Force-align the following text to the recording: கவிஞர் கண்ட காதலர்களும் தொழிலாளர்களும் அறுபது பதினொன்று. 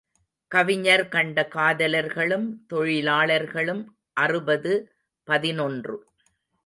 கவிஞர் 0.51 1.07
கண்ட 1.07 1.47
காதலர்களும் 1.55 2.47
தொழிலாளர்களும் 2.67 3.83
அறுபது 4.13 4.73
பதினொன்று. 5.27 5.95